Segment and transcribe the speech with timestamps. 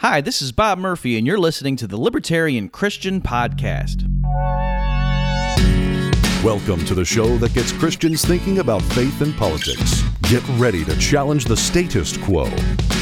[0.00, 4.04] Hi, this is Bob Murphy, and you're listening to the Libertarian Christian Podcast.
[6.44, 10.04] Welcome to the show that gets Christians thinking about faith and politics.
[10.30, 12.48] Get ready to challenge the status quo,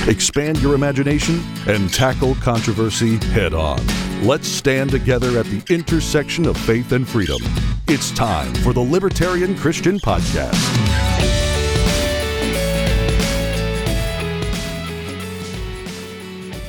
[0.09, 3.78] expand your imagination, and tackle controversy head on.
[4.22, 7.42] Let's stand together at the intersection of faith and freedom.
[7.88, 11.36] It's time for the Libertarian Christian Podcast.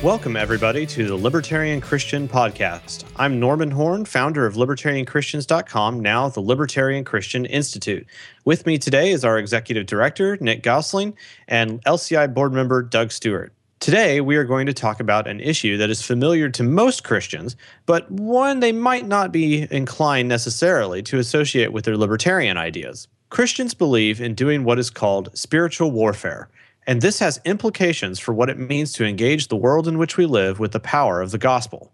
[0.07, 3.03] Welcome, everybody, to the Libertarian Christian Podcast.
[3.17, 8.07] I'm Norman Horn, founder of LibertarianChristians.com, now the Libertarian Christian Institute.
[8.45, 11.13] With me today is our executive director, Nick Gausling,
[11.49, 13.51] and LCI board member, Doug Stuart.
[13.81, 17.57] Today, we are going to talk about an issue that is familiar to most Christians,
[17.85, 23.09] but one they might not be inclined necessarily to associate with their libertarian ideas.
[23.29, 26.47] Christians believe in doing what is called spiritual warfare
[26.87, 30.25] and this has implications for what it means to engage the world in which we
[30.25, 31.91] live with the power of the gospel.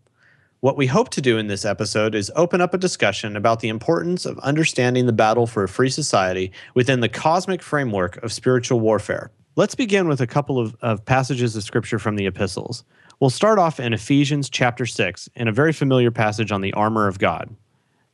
[0.59, 3.69] What we hope to do in this episode is open up a discussion about the
[3.69, 8.79] importance of understanding the battle for a free society within the cosmic framework of spiritual
[8.79, 9.31] warfare.
[9.55, 12.83] Let's begin with a couple of, of passages of scripture from the epistles.
[13.19, 17.07] We'll start off in Ephesians chapter 6 in a very familiar passage on the armor
[17.07, 17.53] of God.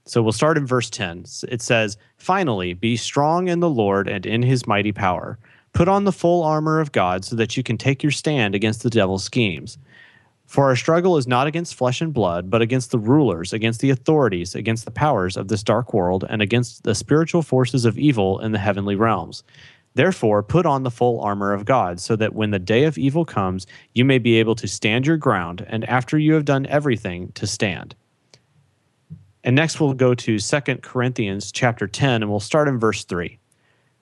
[0.06, 1.26] So we'll start in verse 10.
[1.50, 5.38] It says, Finally, be strong in the Lord and in his mighty power.
[5.74, 8.84] Put on the full armor of God so that you can take your stand against
[8.84, 9.78] the devil's schemes.
[10.46, 13.92] For our struggle is not against flesh and blood, but against the rulers, against the
[13.92, 18.40] authorities, against the powers of this dark world, and against the spiritual forces of evil
[18.40, 19.44] in the heavenly realms.
[19.94, 23.26] Therefore, put on the full armor of God, so that when the day of evil
[23.26, 27.32] comes, you may be able to stand your ground, and after you have done everything,
[27.34, 27.96] to stand.
[29.44, 33.39] And next we'll go to 2 Corinthians chapter 10, and we'll start in verse 3.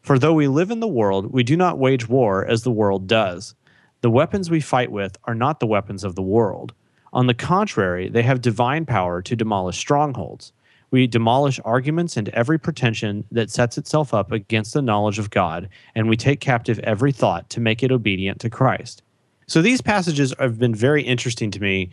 [0.08, 3.08] For though we live in the world, we do not wage war as the world
[3.08, 3.56] does.
[4.00, 6.72] The weapons we fight with are not the weapons of the world.
[7.12, 10.54] On the contrary, they have divine power to demolish strongholds.
[10.92, 15.68] We demolish arguments and every pretension that sets itself up against the knowledge of God,
[15.94, 19.04] and we take captive every thought to make it obedient to Christ.
[19.46, 21.90] So these passages have been very interesting to me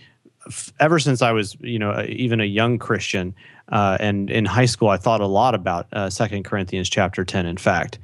[0.78, 3.34] ever since I was, you know, even a young Christian,
[3.70, 7.46] uh, and in high school, I thought a lot about uh, Second Corinthians chapter ten.
[7.46, 7.98] In fact,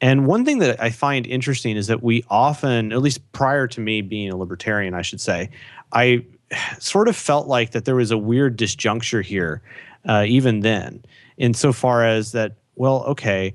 [0.00, 3.80] and one thing that I find interesting is that we often, at least prior to
[3.80, 5.50] me being a libertarian, I should say,
[5.92, 6.24] I
[6.78, 9.62] sort of felt like that there was a weird disjuncture here,
[10.06, 11.04] uh, even then,
[11.36, 13.54] insofar as that, well, okay,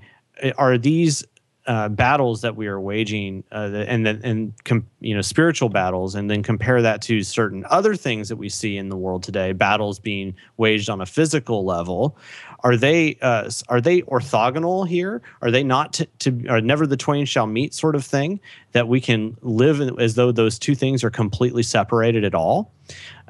[0.57, 1.23] are these
[1.71, 6.15] uh, battles that we are waging, uh, and then and com- you know spiritual battles,
[6.15, 9.53] and then compare that to certain other things that we see in the world today,
[9.53, 12.17] battles being waged on a physical level.
[12.65, 15.21] Are they uh, are they orthogonal here?
[15.41, 18.41] Are they not to, to never the twain shall meet sort of thing
[18.73, 22.73] that we can live as though those two things are completely separated at all?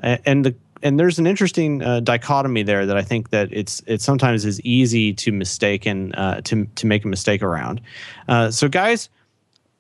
[0.02, 4.02] And the and there's an interesting uh, dichotomy there that I think that it's it
[4.02, 7.82] sometimes is easy to mistake and uh, to to make a mistake around.
[8.28, 9.10] Uh, so, guys,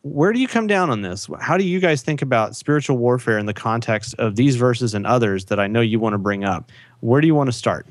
[0.04, 1.28] where do you come down on this?
[1.40, 5.06] How do you guys think about spiritual warfare in the context of these verses and
[5.06, 6.72] others that I know you want to bring up?
[7.02, 7.86] Where do you want to start?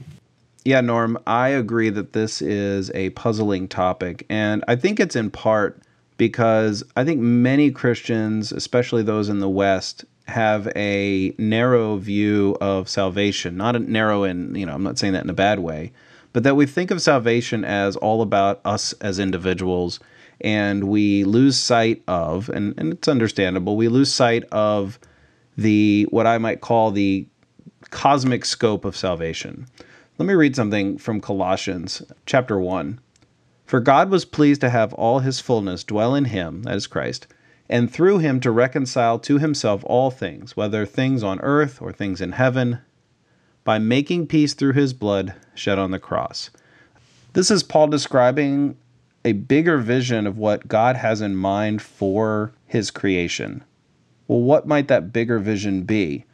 [0.65, 5.31] Yeah, Norm, I agree that this is a puzzling topic, and I think it's in
[5.31, 5.83] part
[6.19, 12.89] because I think many Christians, especially those in the West, have a narrow view of
[12.89, 15.93] salvation, not a narrow in, you know, I'm not saying that in a bad way,
[16.33, 20.01] but that we think of salvation as all about us as individuals
[20.41, 24.99] and we lose sight of, and, and it's understandable, we lose sight of
[25.57, 27.27] the, what I might call the
[27.91, 29.67] cosmic scope of salvation.
[30.17, 33.01] Let me read something from Colossians chapter 1.
[33.67, 37.27] For God was pleased to have all his fullness dwell in him, that is Christ
[37.71, 42.21] and through him to reconcile to himself all things, whether things on earth or things
[42.21, 42.81] in heaven,
[43.63, 46.51] by making peace through his blood shed on the cross.
[47.33, 48.77] This is Paul describing
[49.25, 53.63] a bigger vision of what God has in mind for his creation.
[54.27, 56.25] Well, what might that bigger vision be?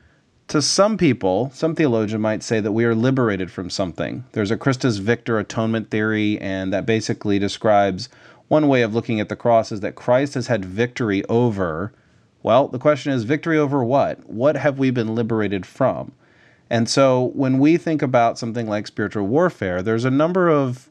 [0.49, 4.25] To some people, some theologian might say that we are liberated from something.
[4.33, 8.09] There's a Christus Victor atonement theory, and that basically describes
[8.49, 11.93] one way of looking at the cross is that Christ has had victory over.
[12.43, 14.29] Well, the question is victory over what?
[14.29, 16.13] What have we been liberated from?
[16.71, 20.91] And so when we think about something like spiritual warfare, there's a number of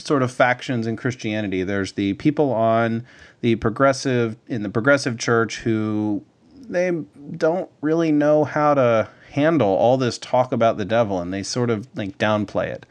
[0.00, 1.62] sort of factions in Christianity.
[1.62, 3.04] There's the people on
[3.40, 6.24] the progressive in the progressive church who
[6.68, 6.90] they
[7.36, 11.70] don't really know how to handle all this talk about the devil and they sort
[11.70, 12.86] of like downplay it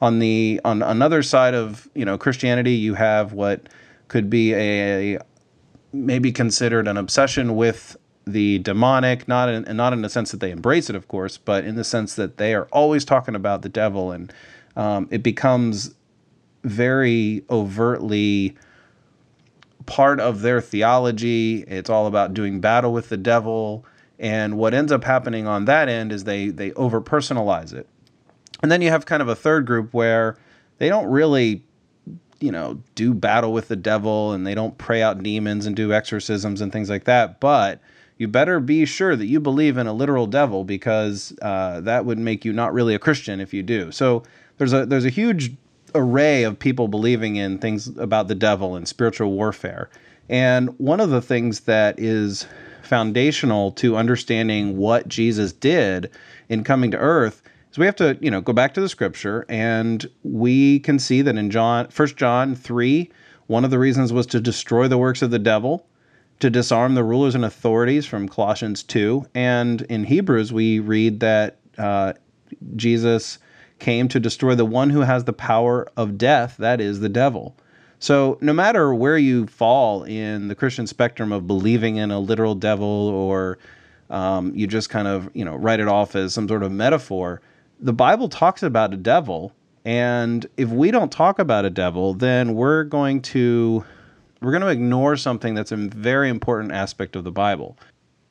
[0.00, 3.68] on the on another side of you know Christianity, you have what
[4.08, 5.18] could be a,
[5.92, 7.96] maybe considered an obsession with
[8.26, 11.64] the demonic, not in not in the sense that they embrace it, of course, but
[11.64, 14.32] in the sense that they are always talking about the devil, and
[14.76, 15.94] um, it becomes
[16.64, 18.56] very overtly
[19.86, 21.64] part of their theology.
[21.66, 23.84] It's all about doing battle with the devil,
[24.18, 27.88] and what ends up happening on that end is they they over personalize it,
[28.62, 30.36] and then you have kind of a third group where
[30.78, 31.62] they don't really
[32.40, 35.92] you know, do battle with the devil and they don't pray out demons and do
[35.92, 37.40] exorcisms and things like that.
[37.40, 37.80] But
[38.16, 42.18] you better be sure that you believe in a literal devil because uh, that would
[42.18, 43.90] make you not really a Christian if you do.
[43.92, 44.22] So
[44.58, 45.54] there's a there's a huge
[45.94, 49.88] array of people believing in things about the devil and spiritual warfare.
[50.28, 52.46] And one of the things that is
[52.82, 56.10] foundational to understanding what Jesus did
[56.48, 59.44] in coming to earth so we have to, you know, go back to the scripture
[59.48, 63.10] and we can see that in John, First John 3,
[63.46, 65.86] one of the reasons was to destroy the works of the devil,
[66.40, 69.26] to disarm the rulers and authorities from Colossians 2.
[69.34, 72.14] And in Hebrews, we read that uh,
[72.76, 73.38] Jesus
[73.78, 77.56] came to destroy the one who has the power of death, that is, the devil.
[78.00, 82.54] So, no matter where you fall in the Christian spectrum of believing in a literal
[82.54, 83.58] devil or
[84.10, 87.40] um, you just kind of, you know, write it off as some sort of metaphor,
[87.80, 89.52] the Bible talks about a devil,
[89.84, 93.84] and if we don't talk about a devil, then we're going to
[94.40, 97.76] we're going to ignore something that's a very important aspect of the Bible.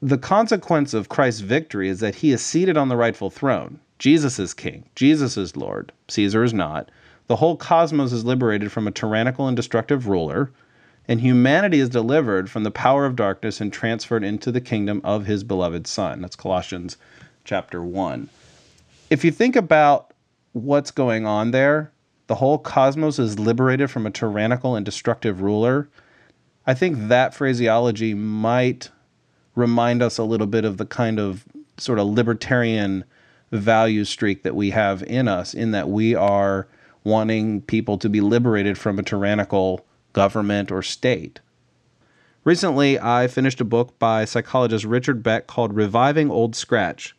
[0.01, 3.79] The consequence of Christ's victory is that he is seated on the rightful throne.
[3.99, 4.85] Jesus is king.
[4.95, 5.91] Jesus is Lord.
[6.07, 6.89] Caesar is not.
[7.27, 10.51] The whole cosmos is liberated from a tyrannical and destructive ruler,
[11.07, 15.25] and humanity is delivered from the power of darkness and transferred into the kingdom of
[15.25, 16.21] his beloved Son.
[16.21, 16.97] That's Colossians
[17.43, 18.29] chapter 1
[19.09, 20.13] if you think about
[20.53, 21.91] what's going on there,
[22.27, 25.89] the whole cosmos is liberated from a tyrannical and destructive ruler.
[26.65, 28.91] I think that phraseology might
[29.55, 31.45] remind us a little bit of the kind of
[31.77, 33.05] sort of libertarian
[33.51, 36.67] value streak that we have in us, in that we are
[37.03, 41.39] wanting people to be liberated from a tyrannical government or state.
[42.43, 47.15] Recently, I finished a book by psychologist Richard Beck called Reviving Old Scratch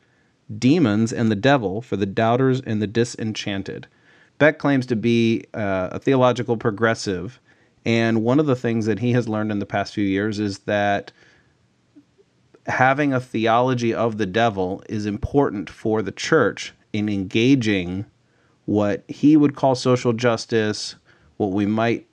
[0.56, 3.86] demons and the devil for the doubters and the disenchanted.
[4.38, 7.40] Beck claims to be uh, a theological progressive,
[7.84, 10.60] and one of the things that he has learned in the past few years is
[10.60, 11.12] that
[12.66, 18.04] having a theology of the devil is important for the church in engaging
[18.66, 20.94] what he would call social justice,
[21.38, 22.06] what we might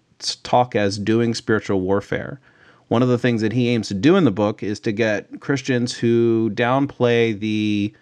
[0.43, 2.39] talk as doing spiritual warfare.
[2.87, 5.41] One of the things that he aims to do in the book is to get
[5.41, 7.93] Christians who downplay the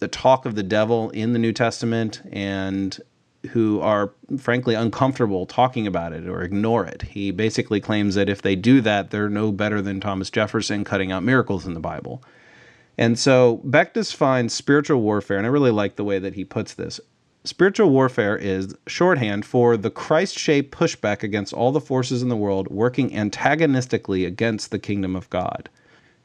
[0.00, 2.98] the talk of the devil in the New Testament and
[3.50, 7.02] who are frankly uncomfortable talking about it or ignore it.
[7.02, 11.10] He basically claims that if they do that, they're no better than Thomas Jefferson cutting
[11.10, 12.22] out miracles in the Bible.
[12.98, 16.74] And so Beck defines spiritual warfare, and I really like the way that he puts
[16.74, 17.00] this.
[17.44, 22.36] Spiritual warfare is shorthand for the Christ shaped pushback against all the forces in the
[22.36, 25.70] world working antagonistically against the kingdom of God.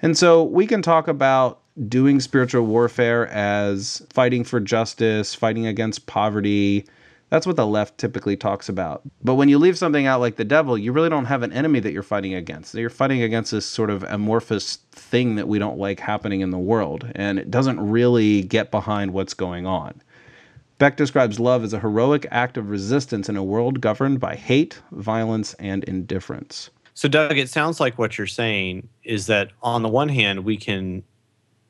[0.05, 6.05] And so we can talk about doing spiritual warfare as fighting for justice, fighting against
[6.05, 6.85] poverty.
[7.31, 9.01] That's what the left typically talks about.
[9.23, 11.79] But when you leave something out like the devil, you really don't have an enemy
[11.79, 12.75] that you're fighting against.
[12.75, 16.59] You're fighting against this sort of amorphous thing that we don't like happening in the
[16.59, 20.03] world, and it doesn't really get behind what's going on.
[20.77, 24.79] Beck describes love as a heroic act of resistance in a world governed by hate,
[24.91, 26.69] violence, and indifference.
[26.95, 30.55] So, Doug, it sounds like what you're saying is that on the one hand, we
[30.55, 31.03] can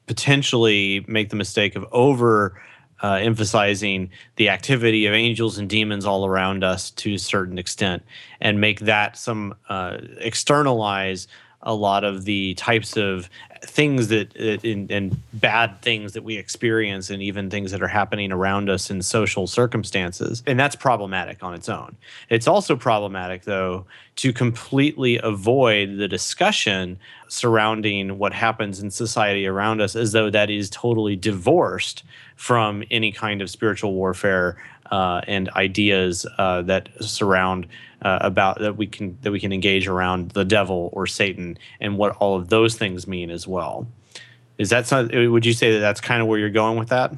[0.05, 2.61] potentially make the mistake of over
[3.01, 8.03] uh, emphasizing the activity of angels and demons all around us to a certain extent
[8.39, 11.27] and make that some uh, externalize
[11.65, 13.29] a lot of the types of
[13.63, 17.87] things that uh, in, and bad things that we experience and even things that are
[17.87, 20.43] happening around us in social circumstances.
[20.45, 21.95] And that's problematic on its own.
[22.29, 23.85] It's also problematic though
[24.17, 30.49] to completely avoid the discussion surrounding what happens in society around us as though that
[30.49, 32.03] is totally divorced
[32.35, 34.57] from any kind of spiritual warfare
[34.91, 37.67] uh, and ideas uh, that surround
[38.01, 41.97] uh, about that we can that we can engage around the devil or Satan and
[41.97, 43.87] what all of those things mean as well.
[44.57, 45.31] Is that something?
[45.31, 47.13] Would you say that that's kind of where you're going with that?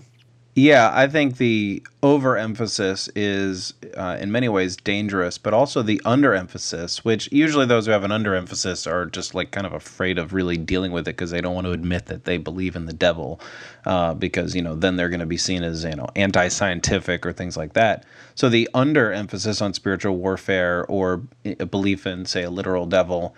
[0.59, 7.05] Yeah, I think the overemphasis is uh, in many ways dangerous, but also the underemphasis,
[7.05, 10.57] which usually those who have an underemphasis are just like kind of afraid of really
[10.57, 13.39] dealing with it because they don't want to admit that they believe in the devil,
[13.85, 17.31] uh, because you know then they're going to be seen as you know anti-scientific or
[17.31, 18.03] things like that.
[18.33, 23.35] So the underemphasis on spiritual warfare or a belief in say a literal devil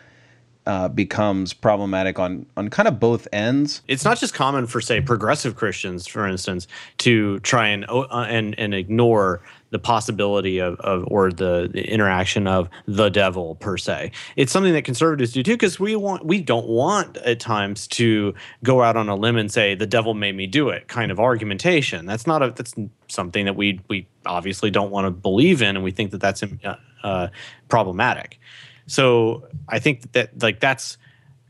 [0.69, 3.81] uh, becomes problematic on on kind of both ends.
[3.88, 6.67] It's not just common for say progressive Christians, for instance,
[6.99, 12.45] to try and uh, and and ignore the possibility of, of or the, the, interaction
[12.47, 14.11] of the devil per se.
[14.35, 18.35] It's something that conservatives do too because we want we don't want at times to
[18.63, 21.19] go out on a limb and say the devil made me do it kind of
[21.19, 22.05] argumentation.
[22.05, 22.75] That's not a that's
[23.07, 26.43] something that we we obviously don't want to believe in and we think that that's
[26.43, 27.29] uh, uh,
[27.69, 28.39] problematic.
[28.89, 30.98] So I think that like that's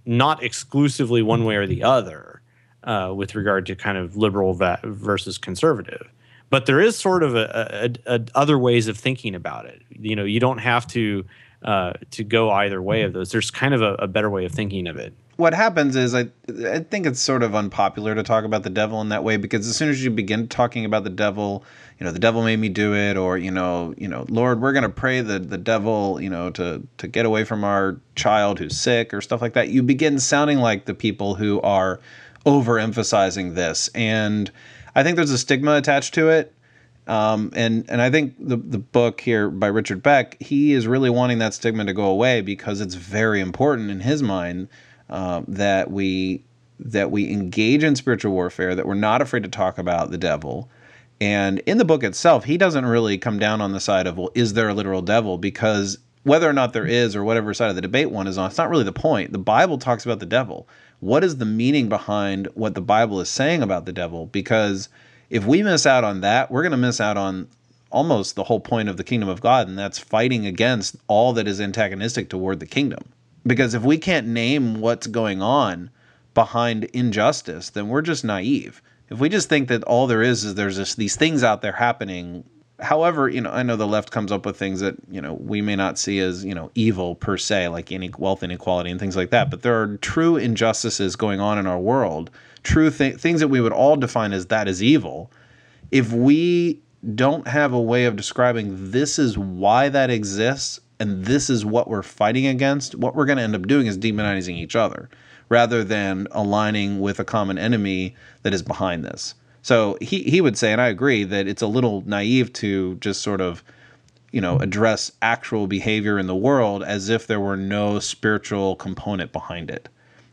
[0.06, 2.42] not exclusively one way or the other
[2.84, 6.10] uh, with regard to kind of liberal versus conservative
[6.50, 9.82] but there is sort of a, a, a, other ways of thinking about it.
[9.92, 11.26] You know, you don't have to
[11.64, 13.32] uh, to go either way of those.
[13.32, 15.14] There's kind of a, a, better way of thinking of it.
[15.40, 19.00] What happens is I I think it's sort of unpopular to talk about the devil
[19.00, 21.64] in that way because as soon as you begin talking about the devil,
[21.98, 24.74] you know, the devil made me do it, or you know, you know, Lord, we're
[24.74, 28.78] gonna pray the the devil, you know, to to get away from our child who's
[28.78, 29.70] sick or stuff like that.
[29.70, 32.02] You begin sounding like the people who are
[32.46, 34.52] overemphasizing this and
[34.94, 36.54] I think there's a stigma attached to it.
[37.08, 41.10] Um, and and I think the the book here by Richard Beck, he is really
[41.10, 44.68] wanting that stigma to go away because it's very important in his mind
[45.10, 46.44] uh, that we
[46.82, 50.70] that we engage in spiritual warfare, that we're not afraid to talk about the devil.
[51.20, 54.32] And in the book itself, he doesn't really come down on the side of well,
[54.34, 55.38] is there a literal devil?
[55.38, 58.48] Because whether or not there is, or whatever side of the debate one is on,
[58.48, 59.34] it's not really the point.
[59.34, 60.68] The Bible talks about the devil
[61.00, 64.26] what is the meaning behind what the Bible is saying about the devil?
[64.28, 64.90] Because
[65.30, 67.48] if we miss out on that, we're going to miss out on
[67.92, 71.48] almost the whole point of the kingdom of God, and that's fighting against all that
[71.48, 73.04] is antagonistic toward the kingdom.
[73.50, 75.90] Because if we can't name what's going on
[76.36, 78.82] behind injustice, then we're just naive.
[79.10, 82.44] If we just think that all there is is there's these things out there happening
[82.80, 85.62] however, you know, I know the left comes up with things that you know we
[85.62, 89.18] may not see as you know evil per se, like any wealth inequality and things
[89.18, 89.50] like that.
[89.50, 92.30] But there are true injustices going on in our world,
[92.64, 95.32] true th- things that we would all define as that is evil.
[95.92, 96.82] If we
[97.16, 101.88] don't have a way of describing this is why that exists and this is what
[101.88, 105.10] we're fighting against, what we're going to end up doing is demonizing each other
[105.48, 109.34] rather than aligning with a common enemy that is behind this.
[109.62, 113.22] So he, he would say, and I agree, that it's a little naive to just
[113.22, 113.64] sort of,
[114.32, 119.32] you know, address actual behavior in the world as if there were no spiritual component
[119.32, 119.90] behind it.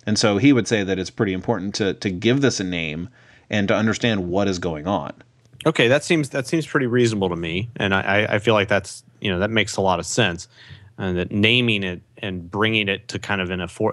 [0.07, 3.09] And so he would say that it's pretty important to, to give this a name
[3.51, 5.13] and to understand what is going on.
[5.65, 9.03] Okay, that seems that seems pretty reasonable to me, and I, I feel like that's
[9.27, 10.47] you know that makes a lot of sense,
[10.99, 13.93] and that naming it and bringing it to kind of in a for,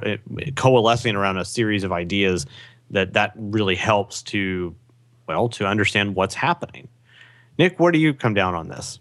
[0.55, 2.45] coalescing around a series of ideas
[2.91, 4.75] that that really helps to
[5.27, 6.87] well, to understand what's happening.
[7.57, 8.99] Nick, where do you come down on this?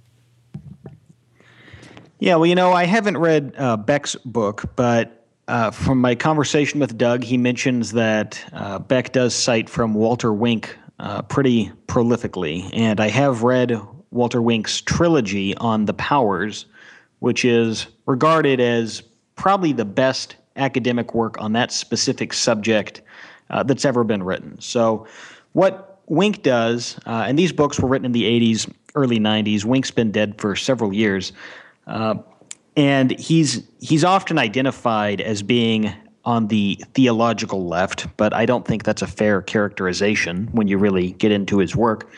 [2.19, 6.81] Yeah, well, you know, I haven't read uh, Beck's book, but uh, from my conversation
[6.81, 12.71] with Doug, he mentions that uh, Beck does cite from Walter Wink uh, pretty prolifically.
[12.73, 13.79] And I have read
[14.12, 16.66] Walter Wink's trilogy on the powers,
[17.19, 19.02] which is regarded as
[19.37, 23.02] probably the best academic work on that specific subject
[23.50, 24.61] uh, that's ever been written.
[24.61, 25.07] So,
[25.52, 29.64] what Wink does, uh, and these books were written in the 80s, early 90s.
[29.64, 31.33] Wink's been dead for several years.
[31.87, 32.16] Uh,
[32.76, 35.92] and he's he's often identified as being
[36.25, 41.12] on the theological left, but I don't think that's a fair characterization when you really
[41.12, 42.11] get into his work.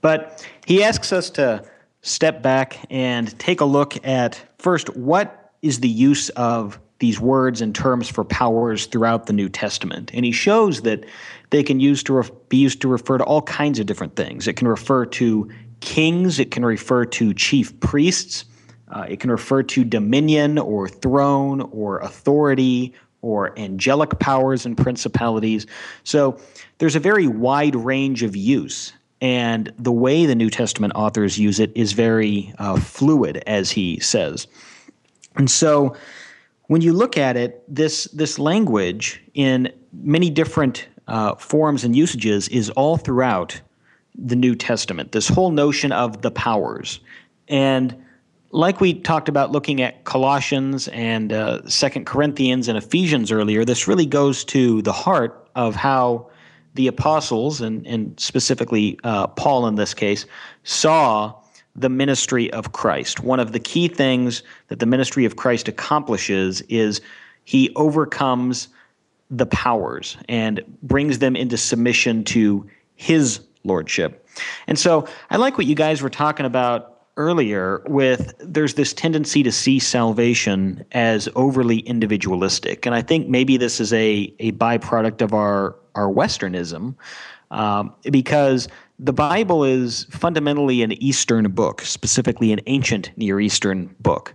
[0.00, 1.64] But he asks us to
[2.02, 7.60] step back and take a look at first what is the use of these words
[7.60, 10.10] and terms for powers throughout the New Testament.
[10.14, 11.04] And he shows that
[11.48, 14.46] they can use to ref- be used to refer to all kinds of different things.
[14.46, 18.44] It can refer to kings, it can refer to chief priests,
[18.88, 25.66] uh, it can refer to dominion or throne or authority or angelic powers and principalities.
[26.04, 26.38] So
[26.78, 28.92] there's a very wide range of use.
[29.20, 34.00] And the way the New Testament authors use it is very uh, fluid, as he
[34.00, 34.46] says.
[35.36, 35.94] And so
[36.68, 42.48] when you look at it, this this language in many different uh, forms and usages
[42.48, 43.60] is all throughout
[44.14, 45.12] the New Testament.
[45.12, 47.00] This whole notion of the powers,
[47.48, 47.96] and
[48.52, 53.86] like we talked about looking at Colossians and uh, Second Corinthians and Ephesians earlier, this
[53.86, 56.28] really goes to the heart of how
[56.74, 60.26] the apostles and and specifically uh, Paul in this case
[60.64, 61.34] saw
[61.76, 63.20] the ministry of Christ.
[63.20, 67.00] One of the key things that the ministry of Christ accomplishes is
[67.44, 68.68] he overcomes
[69.30, 74.28] the powers and brings them into submission to his lordship.
[74.66, 79.42] And so I like what you guys were talking about earlier with there's this tendency
[79.42, 85.20] to see salvation as overly individualistic, and I think maybe this is a a byproduct
[85.20, 86.94] of our our Westernism,
[87.50, 94.34] um, because the Bible is fundamentally an Eastern book, specifically an ancient Near Eastern book,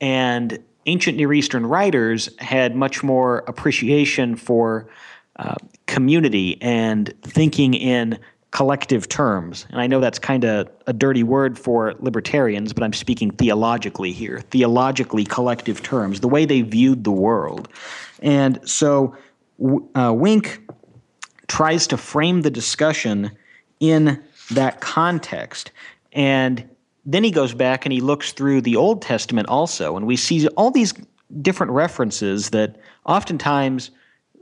[0.00, 4.88] and ancient Near Eastern writers had much more appreciation for
[5.36, 8.18] uh, community and thinking in
[8.52, 9.66] collective terms.
[9.70, 14.12] And I know that's kind of a dirty word for libertarians, but I'm speaking theologically
[14.12, 14.40] here.
[14.50, 17.68] Theologically, collective terms, the way they viewed the world.
[18.20, 19.16] And so
[19.94, 20.62] uh, Wink
[21.48, 23.30] tries to frame the discussion
[23.80, 25.70] in that context.
[26.12, 26.68] And
[27.06, 30.46] then he goes back and he looks through the Old Testament also, and we see
[30.48, 30.94] all these
[31.40, 33.90] different references that oftentimes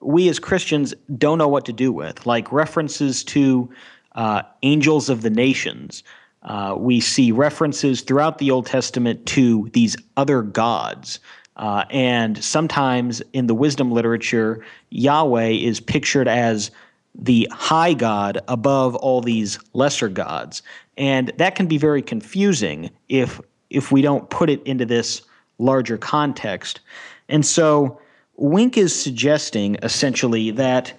[0.02, 3.71] we as Christians don't know what to do with, like references to
[4.12, 6.02] uh, angels of the nations.
[6.43, 11.21] Uh, we see references throughout the Old Testament to these other gods.
[11.57, 16.71] Uh, and sometimes in the wisdom literature, Yahweh is pictured as
[17.14, 20.62] the high God above all these lesser gods.
[20.97, 25.23] And that can be very confusing if, if we don't put it into this
[25.59, 26.81] larger context.
[27.29, 28.00] And so
[28.37, 30.95] Wink is suggesting essentially that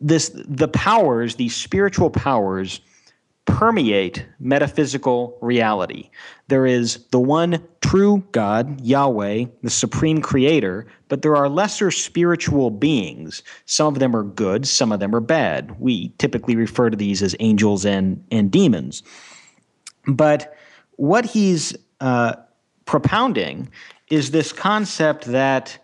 [0.00, 2.80] this the powers, these spiritual powers,
[3.46, 6.10] permeate metaphysical reality.
[6.48, 12.70] There is the one true God, Yahweh, the supreme creator, but there are lesser spiritual
[12.70, 13.42] beings.
[13.64, 15.78] Some of them are good, some of them are bad.
[15.80, 19.04] We typically refer to these as angels and, and demons.
[20.06, 20.56] But
[20.96, 22.34] what he's uh,
[22.84, 23.70] propounding
[24.10, 25.78] is this concept that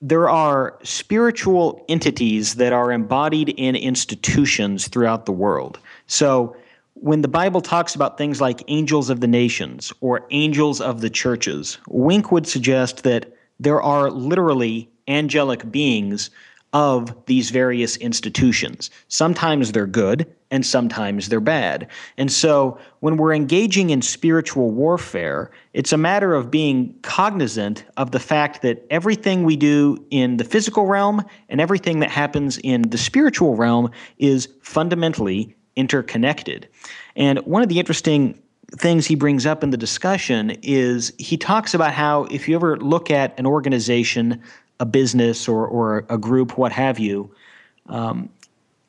[0.00, 5.78] there are spiritual entities that are embodied in institutions throughout the world.
[6.06, 6.56] So
[6.94, 11.10] when the Bible talks about things like angels of the nations or angels of the
[11.10, 16.30] churches, Wink would suggest that there are literally angelic beings
[16.72, 18.90] of these various institutions.
[19.08, 21.88] Sometimes they're good and sometimes they're bad.
[22.16, 28.12] And so when we're engaging in spiritual warfare, it's a matter of being cognizant of
[28.12, 32.82] the fact that everything we do in the physical realm and everything that happens in
[32.82, 36.68] the spiritual realm is fundamentally interconnected.
[37.16, 38.40] And one of the interesting
[38.76, 42.76] things he brings up in the discussion is he talks about how if you ever
[42.78, 44.42] look at an organization
[44.80, 47.34] a business or, or a group, what have you,
[47.86, 48.28] um,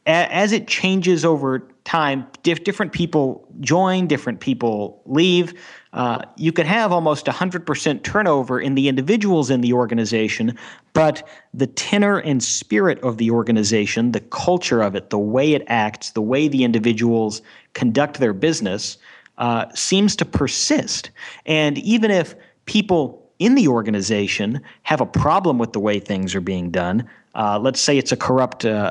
[0.07, 5.53] as it changes over time, diff- different people join, different people leave.
[5.93, 10.57] Uh, you could have almost 100% turnover in the individuals in the organization,
[10.93, 15.63] but the tenor and spirit of the organization, the culture of it, the way it
[15.67, 17.41] acts, the way the individuals
[17.73, 18.97] conduct their business,
[19.37, 21.11] uh, seems to persist.
[21.45, 26.41] And even if people in the organization have a problem with the way things are
[26.41, 28.89] being done, uh, let's say it's a corrupt uh,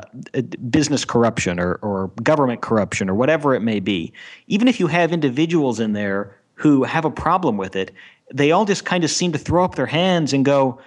[0.69, 4.13] business corruption or, or government corruption or whatever it may be,
[4.47, 7.91] even if you have individuals in there who have a problem with it,
[8.33, 10.79] they all just kind of seem to throw up their hands and go,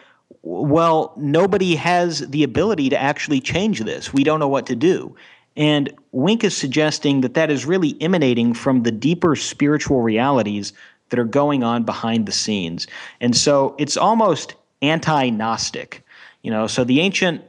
[0.42, 4.12] well, nobody has the ability to actually change this.
[4.12, 5.14] We don't know what to do.
[5.54, 10.72] And Wink is suggesting that that is really emanating from the deeper spiritual realities
[11.10, 12.86] that are going on behind the scenes.
[13.20, 16.02] And so it's almost anti Gnostic.
[16.42, 17.42] You know, so the ancient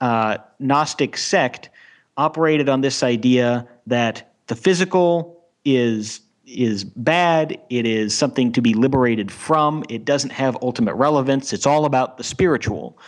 [0.00, 1.70] uh, Gnostic sect
[2.16, 7.60] operated on this idea that the physical is is bad.
[7.70, 9.84] It is something to be liberated from.
[9.88, 11.52] It doesn't have ultimate relevance.
[11.52, 12.98] It's all about the spiritual.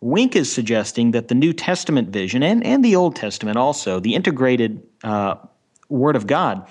[0.00, 4.14] Wink is suggesting that the New Testament vision and, and the Old Testament also, the
[4.14, 5.36] integrated uh,
[5.88, 6.66] Word of God,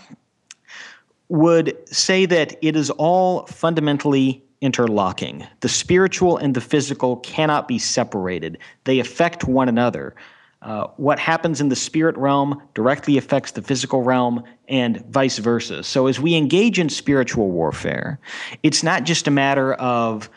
[1.29, 5.45] would say that it is all fundamentally interlocking.
[5.59, 10.15] The spiritual and the physical cannot be separated, they affect one another.
[10.61, 15.83] Uh, what happens in the spirit realm directly affects the physical realm and vice versa.
[15.83, 18.19] So, as we engage in spiritual warfare,
[18.63, 20.27] it's not just a matter of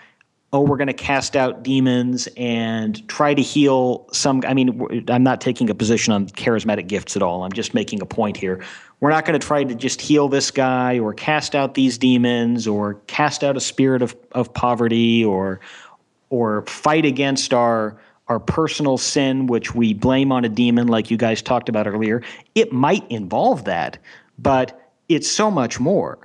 [0.52, 4.42] oh, we're going to cast out demons and try to heal some.
[4.46, 7.44] I mean, I'm not taking a position on charismatic gifts at all.
[7.44, 8.64] I'm just making a point here.
[9.00, 12.66] We're not going to try to just heal this guy or cast out these demons
[12.66, 15.60] or cast out a spirit of, of poverty or
[16.30, 21.16] or fight against our our personal sin, which we blame on a demon, like you
[21.16, 22.22] guys talked about earlier.
[22.54, 23.98] It might involve that,
[24.38, 26.18] but it's so much more.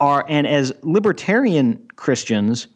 [0.00, 2.66] Our, and as libertarian Christians,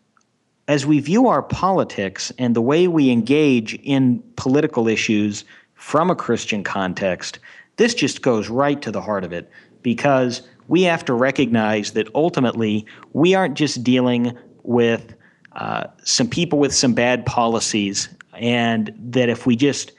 [0.69, 6.15] as we view our politics and the way we engage in political issues from a
[6.15, 7.39] Christian context,
[7.79, 9.51] this just goes right to the heart of it
[9.83, 15.15] because we have to recognize that ultimately we aren't just dealing with
[15.53, 19.93] uh, some people with some bad policies, and that if we just,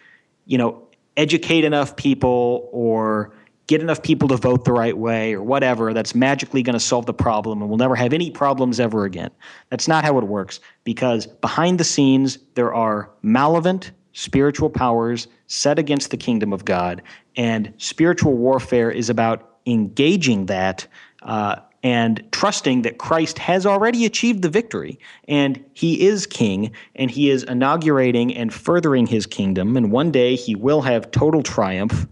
[0.46, 0.88] you know,
[1.18, 3.34] educate enough people or
[3.68, 7.06] get enough people to vote the right way or whatever, that's magically going to solve
[7.06, 9.30] the problem and we'll never have any problems ever again.
[9.70, 15.80] That's not how it works because behind the scenes, there are malevolent spiritual powers set
[15.80, 17.02] against the kingdom of God,
[17.36, 20.88] and spiritual warfare is about engaging that.
[21.22, 27.10] Uh, and trusting that Christ has already achieved the victory and he is king and
[27.10, 29.78] he is inaugurating and furthering his kingdom.
[29.78, 32.06] And one day he will have total triumph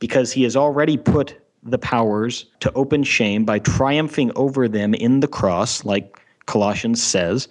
[0.00, 5.20] because he has already put the powers to open shame by triumphing over them in
[5.20, 7.46] the cross, like Colossians says.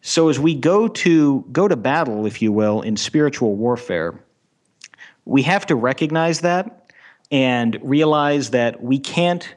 [0.00, 4.22] So as we go to go to battle, if you will, in spiritual warfare,
[5.24, 6.92] we have to recognize that
[7.30, 9.54] and realize that we can't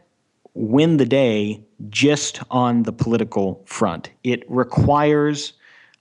[0.53, 4.09] win the day just on the political front.
[4.23, 5.53] It requires,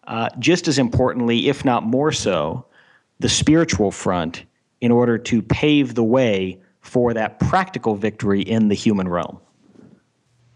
[0.05, 2.67] uh, just as importantly, if not more so,
[3.21, 4.45] the spiritual front
[4.81, 9.39] in order to pave the way for that practical victory in the human realm.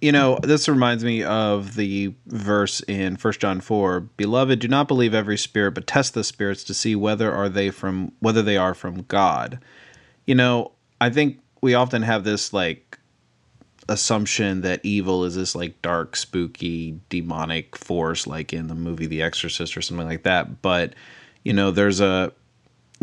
[0.05, 4.87] You know, this reminds me of the verse in 1 John 4, "Beloved, do not
[4.87, 8.59] believe every spirit, but test the spirits to see whether are they from whether they
[8.59, 9.61] are from God."
[10.27, 12.99] You know, I think we often have this like
[13.89, 19.23] assumption that evil is this like dark, spooky, demonic force like in the movie The
[19.23, 20.93] Exorcist or something like that, but
[21.45, 22.31] you know, there's a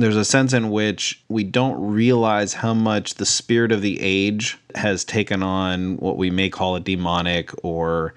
[0.02, 4.58] there's a sense in which we don't realize how much the spirit of the age
[4.76, 8.14] has taken on what we may call a demonic or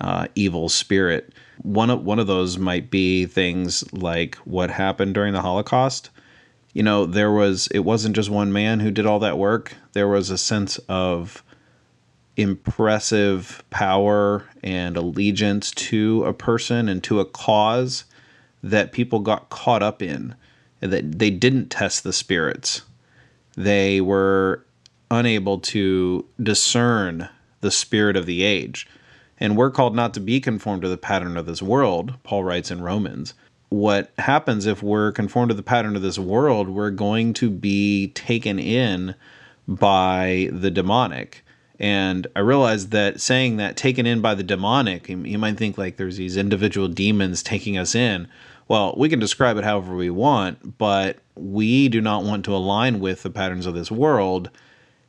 [0.00, 1.32] uh, evil spirit.
[1.62, 6.10] One of one of those might be things like what happened during the Holocaust.
[6.72, 9.74] You know, there was it wasn't just one man who did all that work.
[9.92, 11.42] There was a sense of
[12.36, 18.04] impressive power and allegiance to a person and to a cause
[18.62, 20.36] that people got caught up in
[20.80, 22.82] that they didn't test the spirits.
[23.56, 24.64] They were
[25.10, 27.28] unable to discern
[27.60, 28.86] the spirit of the age.
[29.40, 32.70] And we're called not to be conformed to the pattern of this world, Paul writes
[32.70, 33.34] in Romans.
[33.68, 38.08] What happens if we're conformed to the pattern of this world, we're going to be
[38.08, 39.14] taken in
[39.66, 41.44] by the demonic.
[41.78, 45.96] And I realized that saying that taken in by the demonic, you might think like
[45.96, 48.26] there's these individual demons taking us in.
[48.68, 53.00] Well, we can describe it however we want, but we do not want to align
[53.00, 54.50] with the patterns of this world.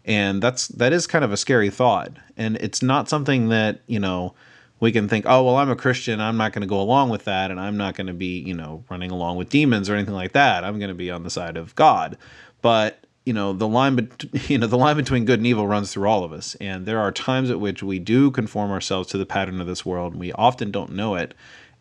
[0.06, 2.17] And that's that is kind of a scary thought.
[2.38, 4.34] And it's not something that, you know,
[4.80, 6.22] we can think, oh, well, I'm a Christian.
[6.22, 7.52] I'm not going to go along with that.
[7.52, 10.32] And I'm not going to be, you know, running along with demons or anything like
[10.32, 10.63] that.
[10.63, 12.17] I'm going to be on the side of God.
[12.62, 15.93] But you know the line bet- you know the line between good and evil runs
[15.93, 19.19] through all of us and there are times at which we do conform ourselves to
[19.19, 21.36] the pattern of this world and we often don't know it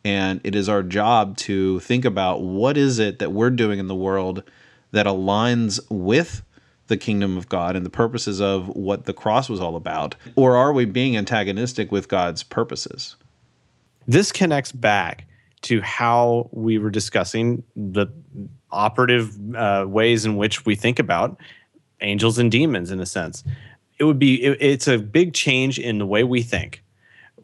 [0.04, 3.88] and it is our job to think about what is it that we're doing in
[3.88, 4.42] the world
[4.92, 6.42] that aligns with
[6.86, 10.56] the kingdom of God and the purposes of what the cross was all about or
[10.56, 13.16] are we being antagonistic with God's purposes?
[14.06, 15.26] This connects back
[15.62, 18.06] to how we were discussing the
[18.70, 21.38] operative uh, ways in which we think about
[22.00, 23.44] angels and demons in a sense.
[23.98, 26.82] It would be it, it's a big change in the way we think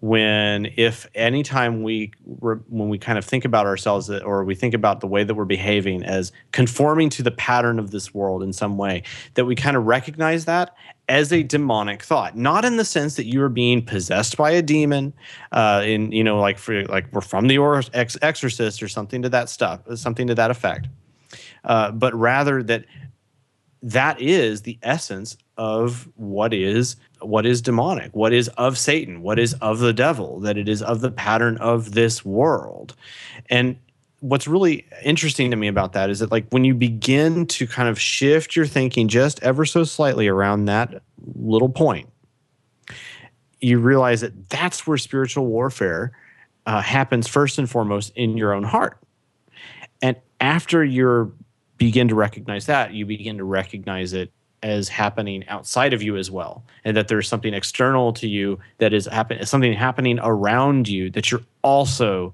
[0.04, 5.00] when if anytime we when we kind of think about ourselves or we think about
[5.00, 8.76] the way that we're behaving as conforming to the pattern of this world in some
[8.76, 10.74] way that we kind of recognize that
[11.08, 12.36] as a demonic thought.
[12.36, 15.14] Not in the sense that you are being possessed by a demon
[15.52, 19.22] uh in you know like for like we're from the or ex- exorcist or something
[19.22, 20.86] to that stuff something to that effect
[21.64, 22.84] uh, but rather that
[23.84, 29.38] that is the essence of what is what is demonic what is of satan what
[29.38, 32.96] is of the devil that it is of the pattern of this world.
[33.50, 33.76] And
[34.20, 37.88] what's really interesting to me about that is that like when you begin to kind
[37.88, 41.02] of shift your thinking just ever so slightly around that
[41.36, 42.08] little point
[43.60, 46.12] you realize that that's where spiritual warfare
[46.66, 48.98] uh, happens first and foremost in your own heart.
[50.02, 51.32] And after you're
[51.84, 56.30] begin to recognize that, you begin to recognize it as happening outside of you as
[56.30, 61.10] well, and that there's something external to you that is happen something happening around you
[61.10, 62.32] that you're also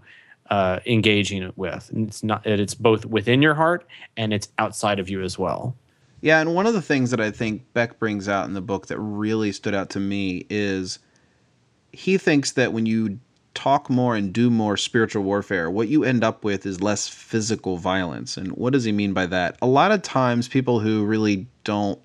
[0.51, 1.91] uh, engaging with.
[1.93, 3.85] And it's not it's both within your heart
[4.17, 5.75] and it's outside of you as well.
[6.21, 8.87] Yeah, and one of the things that I think Beck brings out in the book
[8.87, 11.01] that really stood out to me is
[11.93, 13.19] he thinks that when you
[13.55, 17.77] talk more and do more spiritual warfare, what you end up with is less physical
[17.77, 18.37] violence.
[18.37, 19.57] And what does he mean by that?
[19.61, 22.01] A lot of times, people who really don't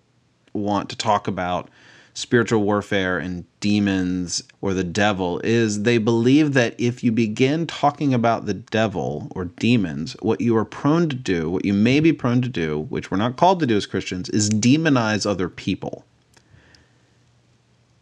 [0.54, 1.70] want to talk about
[2.16, 8.14] spiritual warfare and demons or the devil is they believe that if you begin talking
[8.14, 12.14] about the devil or demons, what you are prone to do, what you may be
[12.14, 16.06] prone to do, which we're not called to do as Christians, is demonize other people.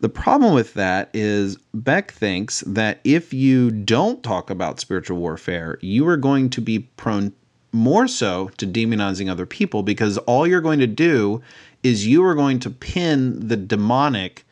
[0.04, 5.78] The problem with that is Beck thinks that if you don't talk about spiritual warfare,
[5.80, 7.32] you are going to be prone
[7.72, 11.42] more so to demonizing other people because all you're going to do
[11.84, 14.46] is you are going to pin the demonic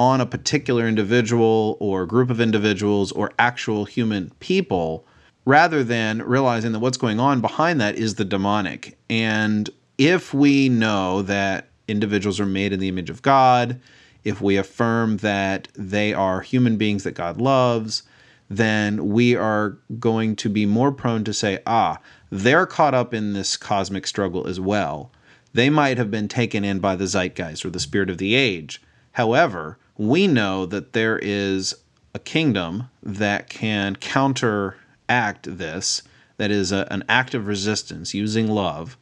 [0.00, 5.06] on a particular individual or group of individuals or actual human people
[5.44, 8.98] rather than realizing that what's going on behind that is the demonic.
[9.08, 13.80] And if we know that individuals are made in the image of God,
[14.24, 18.02] if we affirm that they are human beings that God loves,
[18.48, 21.98] then we are going to be more prone to say, ah,
[22.30, 25.10] they're caught up in this cosmic struggle as well.
[25.54, 28.82] They might have been taken in by the zeitgeist or the spirit of the age.
[29.12, 31.74] However, we know that there is
[32.14, 36.02] a kingdom that can counteract this,
[36.36, 38.96] that is a, an act of resistance using love.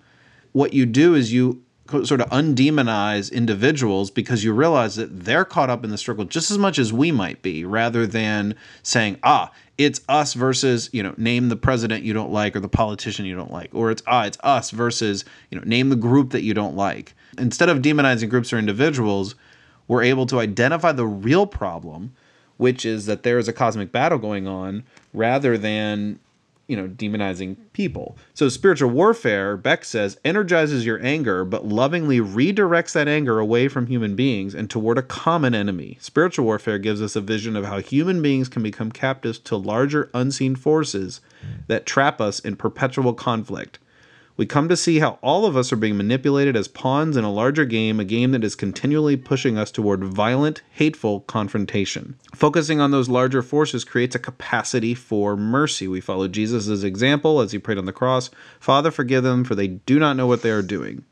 [0.53, 5.71] What you do is you sort of undemonize individuals because you realize that they're caught
[5.71, 9.51] up in the struggle just as much as we might be, rather than saying, ah,
[9.79, 13.35] it's us versus, you know, name the president you don't like or the politician you
[13.35, 16.55] don't like, or it's ah, it's us versus, you know, name the group that you
[16.55, 17.15] don't like.
[17.39, 19.35] Instead of demonizing groups or individuals,
[19.89, 22.15] we're able to identify the real problem,
[22.59, 26.19] which is that there is a cosmic battle going on, rather than
[26.71, 28.17] you know, demonizing people.
[28.33, 33.89] So spiritual warfare, Beck says, energizes your anger, but lovingly redirects that anger away from
[33.89, 35.99] human beings and toward a common enemy.
[36.01, 40.11] Spiritual warfare gives us a vision of how human beings can become captives to larger
[40.15, 41.21] unseen forces
[41.67, 43.81] that trap us in perpetual conflict.
[44.41, 47.31] We come to see how all of us are being manipulated as pawns in a
[47.31, 52.17] larger game, a game that is continually pushing us toward violent, hateful confrontation.
[52.35, 55.87] Focusing on those larger forces creates a capacity for mercy.
[55.87, 59.69] We follow Jesus' example as he prayed on the cross Father, forgive them, for they
[59.69, 61.05] do not know what they are doing.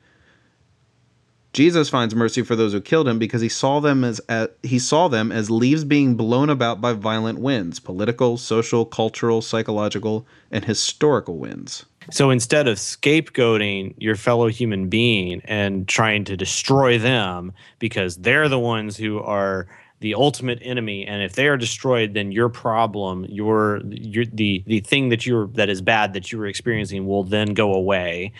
[1.52, 4.78] Jesus finds mercy for those who killed him because he saw them as, as, he
[4.78, 10.64] saw them as leaves being blown about by violent winds, political, social, cultural, psychological, and
[10.64, 11.84] historical winds.
[12.10, 18.48] So instead of scapegoating your fellow human being and trying to destroy them because they're
[18.48, 19.66] the ones who are
[20.00, 24.78] the ultimate enemy and if they are destroyed then your problem your your the the
[24.80, 28.32] thing that you're that is bad that you're experiencing will then go away.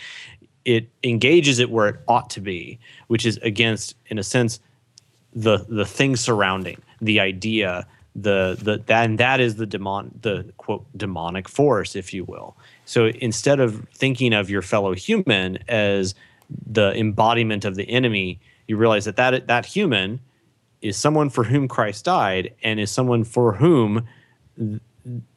[0.64, 2.78] It engages it where it ought to be
[3.09, 4.61] which is against in a sense
[5.35, 10.50] the the thing surrounding the idea the the that and that is the demon the
[10.57, 12.57] quote demonic force if you will
[12.88, 16.14] so instead of thinking of your fellow human as
[16.66, 20.20] the embodiment of the enemy, you realize that that, that human
[20.81, 24.09] is someone for whom Christ died and is someone for whom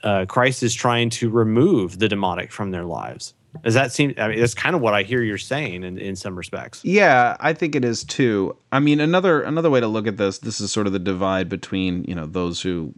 [0.02, 3.34] uh, Christ is trying to remove the demonic from their lives.
[3.66, 4.14] Does that seem?
[4.18, 6.80] I mean, that's kind of what I hear you're saying in, in some respects.
[6.86, 8.56] Yeah, I think it is too.
[8.72, 10.38] I mean, another another way to look at this.
[10.38, 12.94] This is sort of the divide between you know those who,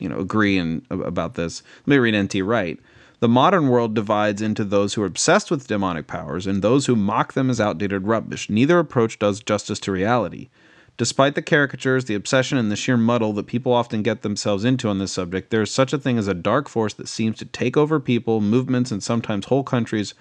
[0.00, 1.62] you know, agree and about this.
[1.86, 2.42] Let me read N.T.
[2.42, 2.80] Wright.
[3.20, 6.94] The modern world divides into those who are obsessed with demonic powers and those who
[6.94, 8.48] mock them as outdated rubbish.
[8.48, 10.48] Neither approach does justice to reality.
[10.96, 14.88] Despite the caricatures, the obsession, and the sheer muddle that people often get themselves into
[14.88, 17.44] on this subject, there is such a thing as a dark force that seems to
[17.44, 20.14] take over people, movements, and sometimes whole countries.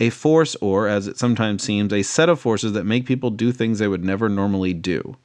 [0.00, 3.52] A force, or as it sometimes seems, a set of forces that make people do
[3.52, 5.16] things they would never normally do.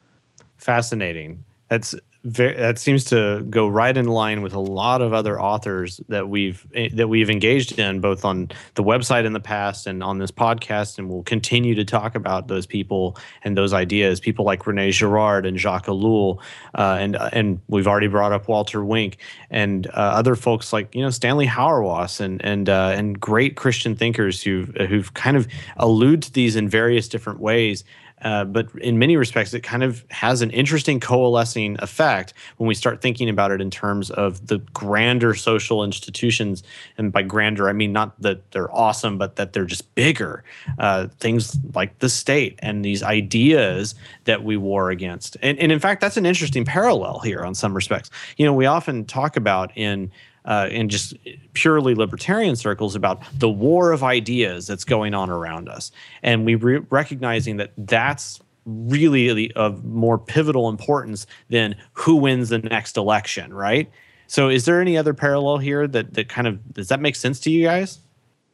[0.57, 1.45] Fascinating.
[1.69, 6.01] That's very, that seems to go right in line with a lot of other authors
[6.10, 10.03] that we've eh, that we've engaged in both on the website in the past and
[10.03, 14.19] on this podcast and we'll continue to talk about those people and those ideas.
[14.19, 16.41] People like Rene Girard and Jacques Ellul
[16.75, 19.17] uh, and and we've already brought up Walter Wink
[19.49, 23.95] and uh, other folks like you know Stanley Hauerwas and and uh, and great Christian
[23.95, 27.84] thinkers who've who've kind of allude to these in various different ways
[28.21, 32.73] uh, but in many respects, it kind of has an interesting coalescing effect when we
[32.73, 36.63] start thinking about it in terms of the grander social institutions.
[36.97, 40.43] And by grander, I mean not that they're awesome, but that they're just bigger.
[40.80, 43.93] Uh, things like the state and these ideas
[44.25, 45.38] that we war against.
[45.41, 48.10] And, and in fact, that's an interesting parallel here on some respects.
[48.38, 50.12] You know, we often talk about in
[50.47, 51.13] uh, in just
[51.53, 55.91] purely libertarian circles about the war of ideas that's going on around us,
[56.23, 62.60] and we re- recognizing that that's really of more pivotal importance than who wins the
[62.60, 63.89] next election, right?
[64.27, 67.39] So, is there any other parallel here that that kind of does that make sense
[67.41, 67.99] to you guys?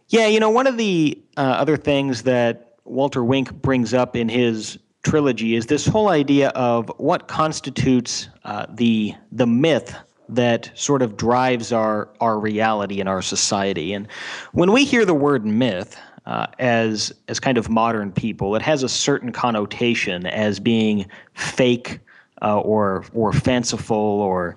[0.10, 4.30] Yeah, you know, one of the uh, other things that Walter Wink brings up in
[4.30, 9.96] his trilogy is this whole idea of what constitutes uh, the the myth
[10.36, 13.94] that sort of drives our our reality in our society.
[13.94, 14.08] And
[14.52, 18.84] when we hear the word myth, uh, as as kind of modern people, it has
[18.84, 22.00] a certain connotation as being fake
[22.42, 24.56] uh, or or fanciful or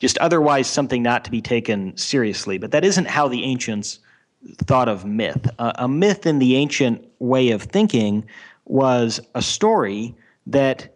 [0.00, 2.58] just otherwise something not to be taken seriously.
[2.58, 3.98] But that isn't how the ancients
[4.58, 5.50] thought of myth.
[5.58, 8.24] Uh, a myth in the ancient way of thinking
[8.66, 10.14] was a story
[10.46, 10.94] that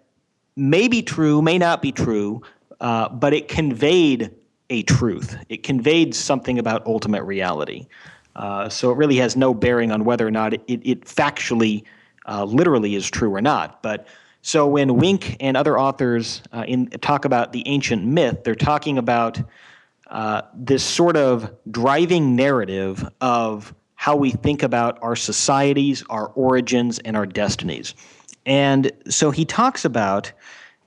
[0.57, 2.43] may be true, may not be true,
[2.83, 4.31] uh, but it conveyed
[4.69, 5.37] a truth.
[5.49, 7.87] It conveyed something about ultimate reality.
[8.35, 11.85] Uh, so it really has no bearing on whether or not it, it factually,
[12.27, 13.83] uh, literally is true or not.
[13.83, 14.09] But
[14.43, 18.99] so when Wink and other authors uh, in, talk about the ancient myth, they're talking
[18.99, 19.41] about
[20.11, 26.99] uh, this sort of driving narrative of how we think about our societies, our origins,
[26.99, 27.95] and our destinies.
[28.45, 30.33] And so he talks about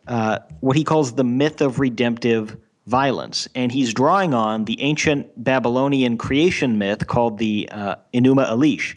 [0.08, 3.48] uh, what he calls the myth of redemptive violence.
[3.56, 8.96] And he's drawing on the ancient Babylonian creation myth called the uh, Enuma Elish.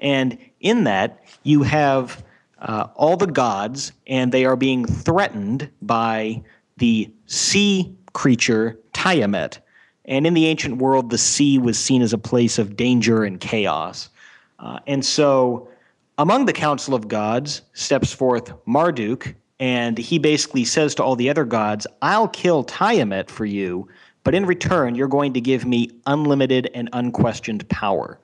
[0.00, 2.24] And in that, you have
[2.58, 6.42] uh, all the gods, and they are being threatened by
[6.78, 9.58] the sea creature Tiamat.
[10.06, 13.40] And in the ancient world, the sea was seen as a place of danger and
[13.40, 14.08] chaos.
[14.58, 15.68] Uh, and so,
[16.18, 21.30] among the council of gods steps forth Marduk, and he basically says to all the
[21.30, 23.88] other gods, I'll kill Tiamat for you,
[24.24, 28.18] but in return, you're going to give me unlimited and unquestioned power.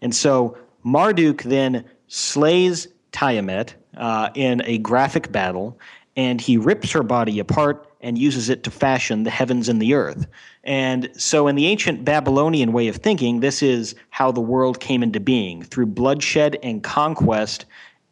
[0.00, 5.78] And so Marduk then slays Tiamat uh, in a graphic battle,
[6.16, 9.94] and he rips her body apart and uses it to fashion the heavens and the
[9.94, 10.26] earth.
[10.62, 15.02] And so, in the ancient Babylonian way of thinking, this is how the world came
[15.02, 17.64] into being through bloodshed and conquest,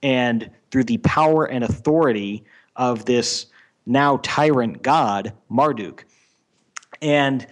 [0.02, 2.44] and through the power and authority
[2.77, 3.47] of this
[3.87, 6.05] now tyrant god, Marduk.
[7.01, 7.47] And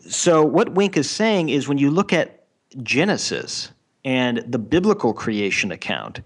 [0.00, 2.44] so, what Wink is saying is when you look at
[2.82, 3.70] Genesis
[4.04, 6.20] and the biblical creation account,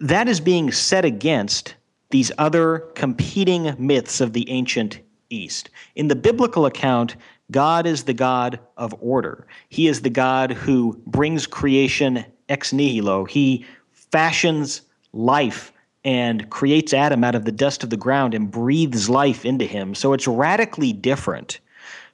[0.00, 1.74] that is being set against
[2.10, 5.68] these other competing myths of the ancient East.
[5.94, 7.16] In the biblical account,
[7.50, 9.46] God is the God of order.
[9.68, 13.24] He is the God who brings creation ex nihilo.
[13.24, 15.72] He fashions life
[16.04, 19.94] and creates Adam out of the dust of the ground and breathes life into him.
[19.94, 21.60] So it's radically different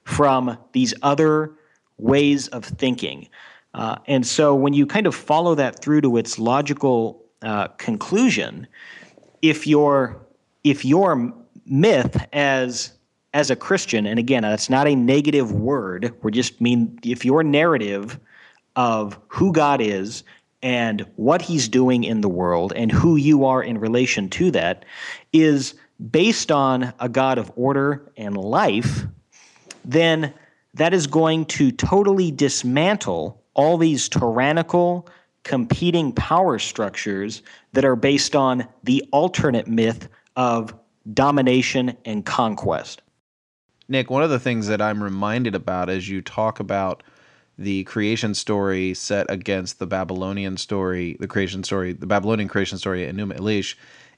[0.03, 1.51] from these other
[1.97, 3.29] ways of thinking.
[3.73, 8.67] Uh, and so when you kind of follow that through to its logical uh, conclusion,
[9.41, 10.21] if your
[10.63, 11.33] if your
[11.65, 12.93] myth as
[13.33, 16.13] as a Christian, and again, that's not a negative word.
[16.21, 18.17] We're just mean if your narrative
[18.77, 20.23] of who God is
[20.65, 24.83] and what he's doing in the world and who you are in relation to that
[25.31, 25.75] is
[26.09, 29.03] based on a God of order and life,
[29.85, 30.33] then
[30.73, 35.07] that is going to totally dismantle all these tyrannical,
[35.43, 40.73] competing power structures that are based on the alternate myth of
[41.13, 43.03] domination and conquest.
[43.87, 47.03] Nick, one of the things that I'm reminded about as you talk about
[47.57, 53.05] the creation story set against the Babylonian story, the creation story, the Babylonian creation story,
[53.05, 53.75] Enuma Elish,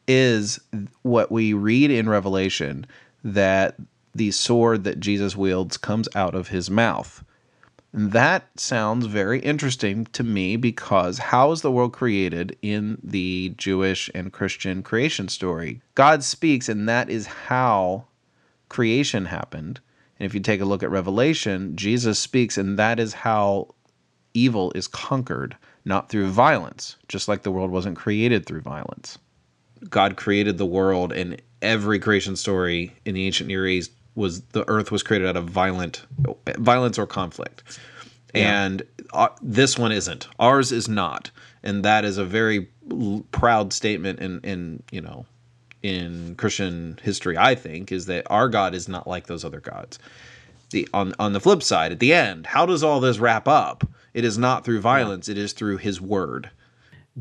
[0.08, 0.60] is
[1.04, 2.86] what we read in Revelation
[3.24, 3.76] that
[4.16, 7.24] the sword that Jesus wields comes out of his mouth.
[7.94, 13.54] And that sounds very interesting to me because how is the world created in the
[13.58, 15.82] Jewish and Christian creation story?
[15.96, 18.06] God speaks, and that is how
[18.70, 19.80] creation happened.
[20.20, 23.76] And if you take a look at Revelation, Jesus speaks, and that is how
[24.34, 29.18] evil is conquered, not through violence, just like the world wasn't created through violence.
[29.90, 34.68] God created the world, and every creation story in the ancient Near East was the
[34.68, 36.04] earth was created out of violent
[36.58, 37.64] violence or conflict.
[38.34, 38.66] Yeah.
[38.66, 40.28] And uh, this one isn't.
[40.40, 41.32] Ours is not.
[41.64, 42.68] And that is a very
[43.32, 45.26] proud statement in in, you know,
[45.84, 50.00] in Christian history, I think, is that our God is not like those other gods.
[50.72, 53.88] The on on the flip side, at the end, how does all this wrap up?
[54.14, 56.50] It is not through violence; it is through His Word.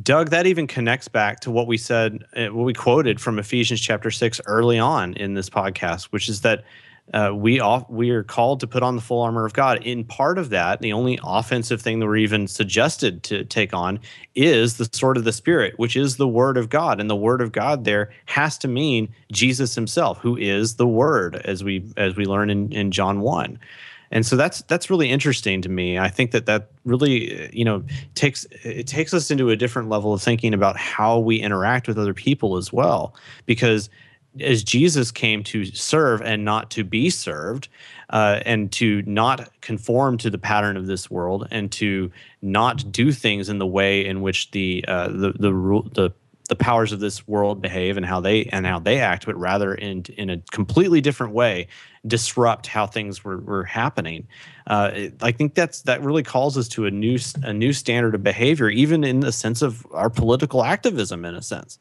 [0.02, 3.80] Doug, that even connects back to what we said, uh, what we quoted from Ephesians
[3.80, 6.64] chapter six early on in this podcast, which is that
[7.14, 9.82] uh, we off, we are called to put on the full armor of God.
[9.84, 14.00] In part of that, the only offensive thing that we're even suggested to take on
[14.34, 17.40] is the sword of the Spirit, which is the Word of God, and the Word
[17.40, 22.16] of God there has to mean Jesus Himself, who is the Word, as we as
[22.16, 23.58] we learn in in John one.
[24.10, 27.82] and so that's that's really interesting to me i think that that really you know
[28.14, 31.98] takes it takes us into a different level of thinking about how we interact with
[31.98, 33.14] other people as well
[33.46, 33.90] because
[34.40, 37.68] as jesus came to serve and not to be served
[38.10, 42.10] uh, and to not conform to the pattern of this world and to
[42.42, 46.12] not do things in the way in which the uh, the the the
[46.48, 49.74] the powers of this world behave and how they and how they act, but rather
[49.74, 51.66] in in a completely different way,
[52.06, 54.26] disrupt how things were, were happening.
[54.66, 58.22] Uh, I think that's that really calls us to a new a new standard of
[58.22, 61.78] behavior, even in the sense of our political activism, in a sense.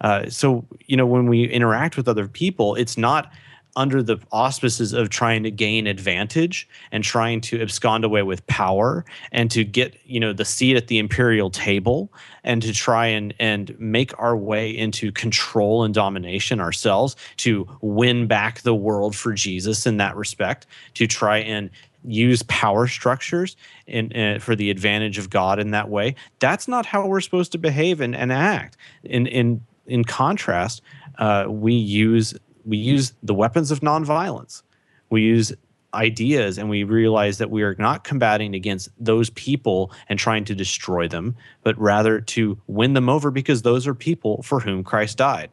[0.00, 3.32] Uh, so you know, when we interact with other people, it's not
[3.76, 9.04] under the auspices of trying to gain advantage and trying to abscond away with power
[9.32, 12.12] and to get you know the seat at the imperial table
[12.44, 18.26] and to try and and make our way into control and domination ourselves to win
[18.26, 21.70] back the world for Jesus in that respect to try and
[22.02, 26.14] use power structures in, in, for the advantage of God in that way.
[26.38, 28.78] That's not how we're supposed to behave and, and act.
[29.04, 29.60] In in
[29.90, 30.82] in contrast
[31.18, 32.34] uh, we use
[32.64, 34.62] we use the weapons of nonviolence.
[35.08, 35.52] We use
[35.92, 40.54] ideas and we realize that we are not combating against those people and trying to
[40.54, 45.18] destroy them, but rather to win them over because those are people for whom Christ
[45.18, 45.50] died.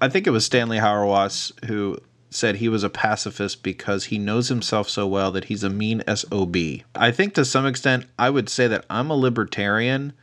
[0.00, 1.98] I think it was Stanley Hauerwas who
[2.30, 6.02] said he was a pacifist because he knows himself so well that he's a mean
[6.12, 6.56] SOB.
[6.94, 10.14] I think to some extent, I would say that I'm a libertarian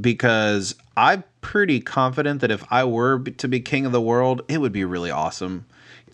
[0.00, 4.58] because I'm pretty confident that if I were to be king of the world, it
[4.58, 5.66] would be really awesome.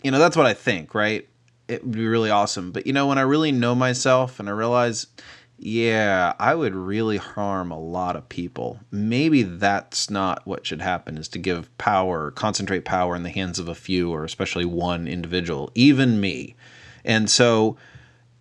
[0.03, 1.27] You know, that's what I think, right?
[1.67, 2.71] It would be really awesome.
[2.71, 5.07] But you know, when I really know myself and I realize,
[5.57, 8.79] yeah, I would really harm a lot of people.
[8.91, 13.59] Maybe that's not what should happen is to give power, concentrate power in the hands
[13.59, 16.55] of a few or especially one individual, even me.
[17.03, 17.77] And so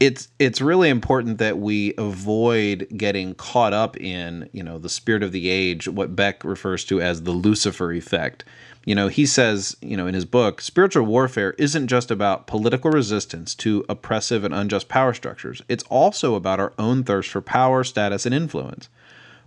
[0.00, 5.22] it's it's really important that we avoid getting caught up in you know the spirit
[5.22, 8.44] of the age what beck refers to as the lucifer effect.
[8.84, 12.92] You know he says you know in his book spiritual warfare isn't just about political
[12.92, 15.62] resistance to oppressive and unjust power structures.
[15.68, 18.88] It's also about our own thirst for power status and influence.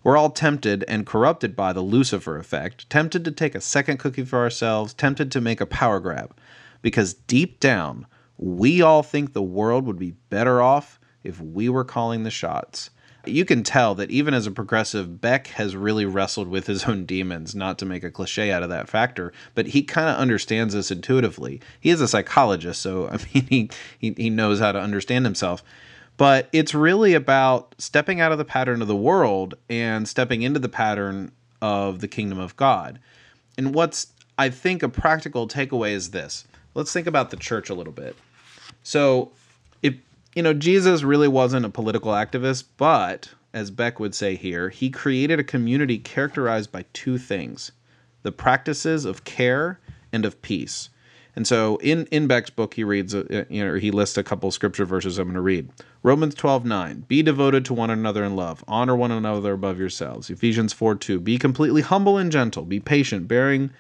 [0.04, 4.26] We're all tempted and corrupted by the lucifer effect tempted to take a second cookie
[4.26, 6.36] for ourselves tempted to make a power grab.
[6.82, 8.08] Because deep down
[8.42, 12.90] we all think the world would be better off if we were calling the shots.
[13.24, 17.06] You can tell that even as a progressive, Beck has really wrestled with his own
[17.06, 20.74] demons, not to make a cliche out of that factor, but he kind of understands
[20.74, 21.62] this intuitively.
[21.80, 23.70] He is a psychologist, so I mean, he,
[24.00, 25.64] he, he knows how to understand himself.
[26.18, 30.60] But it's really about stepping out of the pattern of the world and stepping into
[30.60, 31.32] the pattern
[31.62, 33.00] of the kingdom of God.
[33.58, 36.46] And what's, I think, a practical takeaway is this.
[36.74, 38.16] Let's think about the church a little bit.
[38.84, 39.32] So,
[39.82, 39.96] if
[40.36, 44.90] you know, Jesus really wasn't a political activist, but as Beck would say here, he
[44.90, 47.72] created a community characterized by two things
[48.24, 49.80] the practices of care
[50.14, 50.90] and of peace.
[51.36, 54.52] And so in, in Beck's book, he reads, uh, you know, he lists a couple
[54.52, 55.70] scripture verses I'm going to read.
[56.04, 57.06] Romans 12, 9.
[57.08, 58.64] Be devoted to one another in love.
[58.68, 60.30] Honor one another above yourselves.
[60.30, 61.20] Ephesians 4, 2.
[61.20, 62.64] Be completely humble and gentle.
[62.64, 63.72] Be patient, bearing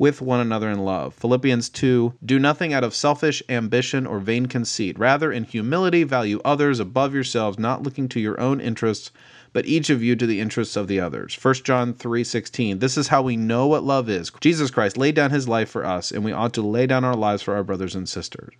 [0.00, 1.12] with one another in love.
[1.12, 4.98] Philippians 2 Do nothing out of selfish ambition or vain conceit.
[4.98, 9.10] Rather, in humility, value others above yourselves, not looking to your own interests,
[9.52, 11.34] but each of you to the interests of the others.
[11.34, 14.32] 1 John 3:16 This is how we know what love is.
[14.40, 17.14] Jesus Christ laid down his life for us, and we ought to lay down our
[17.14, 18.54] lives for our brothers and sisters.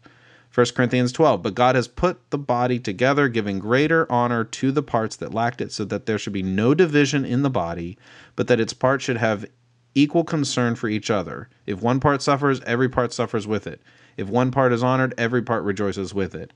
[0.52, 4.82] 1 Corinthians 12 But God has put the body together, giving greater honor to the
[4.82, 7.96] parts that lacked it, so that there should be no division in the body,
[8.36, 9.46] but that its parts should have
[9.94, 11.48] equal concern for each other.
[11.66, 13.80] If one part suffers, every part suffers with it.
[14.16, 16.52] If one part is honored, every part rejoices with it.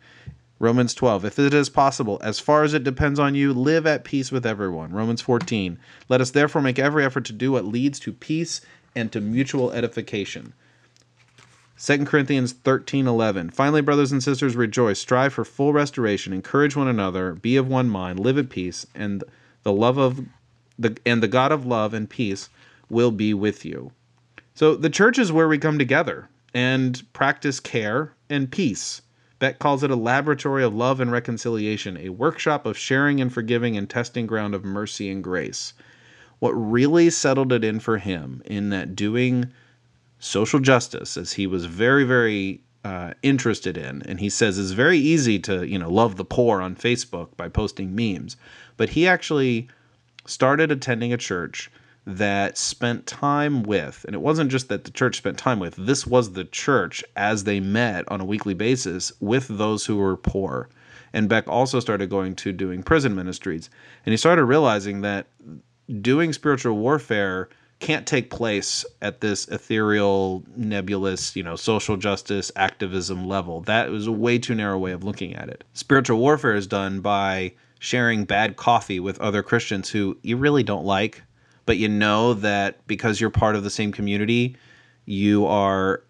[0.58, 1.24] Romans 12.
[1.24, 4.46] If it is possible, as far as it depends on you, live at peace with
[4.46, 4.92] everyone.
[4.92, 5.78] Romans 14.
[6.08, 8.60] Let us therefore make every effort to do what leads to peace
[8.94, 10.52] and to mutual edification.
[11.76, 17.34] 2 Corinthians 13:11 Finally brothers and sisters rejoice strive for full restoration encourage one another
[17.34, 19.24] be of one mind live at peace and
[19.64, 20.24] the love of
[20.78, 22.48] the and the God of love and peace
[22.94, 23.92] will be with you.
[24.54, 29.02] So the church is where we come together and practice care and peace.
[29.40, 33.76] Beck calls it a laboratory of love and reconciliation, a workshop of sharing and forgiving
[33.76, 35.74] and testing ground of mercy and grace.
[36.38, 39.52] What really settled it in for him in that doing
[40.20, 44.98] social justice, as he was very, very uh, interested in, and he says it's very
[44.98, 48.36] easy to, you know, love the poor on Facebook by posting memes,
[48.76, 49.68] but he actually
[50.26, 51.70] started attending a church
[52.06, 56.06] that spent time with, and it wasn't just that the church spent time with, this
[56.06, 60.68] was the church as they met on a weekly basis with those who were poor.
[61.14, 63.70] And Beck also started going to doing prison ministries.
[64.04, 65.26] And he started realizing that
[66.00, 67.48] doing spiritual warfare
[67.80, 73.60] can't take place at this ethereal, nebulous, you know, social justice activism level.
[73.62, 75.64] That was a way too narrow way of looking at it.
[75.72, 80.84] Spiritual warfare is done by sharing bad coffee with other Christians who you really don't
[80.84, 81.22] like,
[81.66, 84.56] but you know that because you're part of the same community,
[85.06, 86.02] you are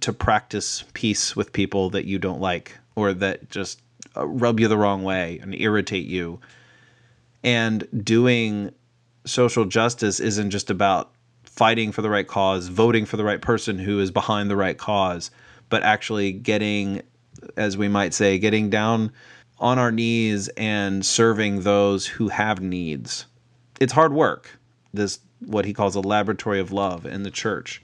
[0.00, 3.80] to practice peace with people that you don't like or that just
[4.16, 6.40] uh, rub you the wrong way and irritate you.
[7.44, 8.72] And doing
[9.24, 11.12] social justice isn't just about
[11.44, 14.78] fighting for the right cause, voting for the right person who is behind the right
[14.78, 15.30] cause,
[15.68, 17.02] but actually getting,
[17.56, 19.12] as we might say, getting down
[19.58, 23.26] on our knees and serving those who have needs.
[23.80, 24.58] It's hard work.
[24.92, 27.82] This what he calls a laboratory of love in the church.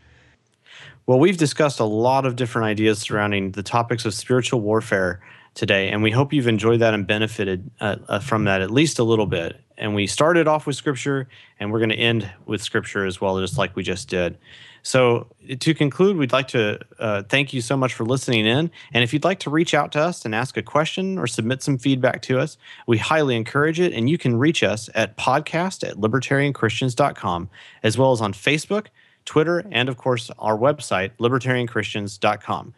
[1.06, 5.20] Well, we've discussed a lot of different ideas surrounding the topics of spiritual warfare
[5.54, 8.98] today, and we hope you've enjoyed that and benefited uh, uh, from that at least
[8.98, 9.60] a little bit.
[9.76, 11.28] And we started off with scripture,
[11.60, 14.36] and we're going to end with scripture as well, just like we just did.
[14.82, 15.26] So,
[15.60, 18.70] to conclude, we'd like to uh, thank you so much for listening in.
[18.92, 21.62] And if you'd like to reach out to us and ask a question or submit
[21.62, 23.92] some feedback to us, we highly encourage it.
[23.92, 27.50] And you can reach us at podcast at libertarianchristians.com,
[27.82, 28.86] as well as on Facebook,
[29.24, 32.74] Twitter, and of course, our website, libertarianchristians.com.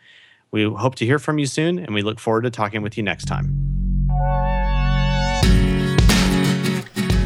[0.53, 3.03] We hope to hear from you soon, and we look forward to talking with you
[3.03, 3.55] next time.